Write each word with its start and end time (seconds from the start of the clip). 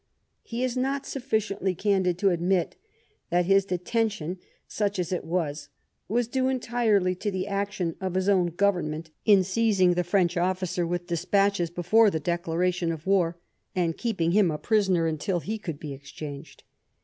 He 0.41 0.63
is 0.63 0.75
not 0.75 1.05
sufficiently 1.05 1.75
candid 1.75 2.17
to 2.17 2.31
admit 2.31 2.75
that 3.29 3.45
his 3.45 3.65
detention, 3.65 4.39
such 4.67 4.97
as 4.97 5.11
it 5.11 5.23
was, 5.23 5.69
was 6.07 6.27
due 6.27 6.47
entirely 6.47 7.13
to 7.13 7.29
the 7.29 7.45
action 7.47 7.95
of 8.01 8.15
his 8.15 8.27
own 8.27 8.47
Govern 8.47 8.89
ment 8.89 9.11
in 9.25 9.43
seizing 9.43 9.93
the 9.93 10.03
French 10.03 10.33
oflScer 10.37 10.87
with 10.87 11.05
despatches 11.05 11.69
before 11.69 12.09
the 12.09 12.19
declaration 12.19 12.91
of 12.91 13.05
war, 13.05 13.37
and 13.75 13.95
keeping 13.95 14.31
him 14.31 14.49
a 14.49 14.57
prisoner 14.57 15.05
until 15.05 15.39
he 15.39 15.59
could 15.59 15.79
be 15.79 15.93
exchanged. 15.93 16.63